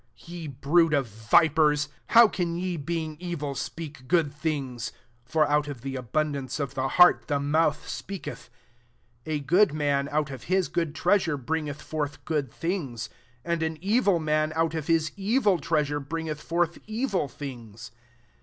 [0.19, 4.91] 34" Ye brood of vipers, how can ye, being evil, speak good things?
[5.25, 8.49] for out of the abun dance of the heart the mouth speaketh.
[9.25, 13.11] 35 A g^od man out of hia good treasure bringeth forth good things:
[13.45, 17.91] and an evil man out of Ma evil treasure bringeth forth evil things.